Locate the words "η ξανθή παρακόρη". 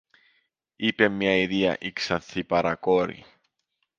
1.79-3.25